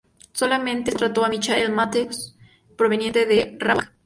Solamente 0.33 0.89
se 0.89 0.93
contrató 0.97 1.23
a 1.25 1.29
Michael 1.29 1.73
Matthews, 1.73 2.35
proveniente 2.75 3.27
del 3.27 3.59
Rabobank. 3.59 3.91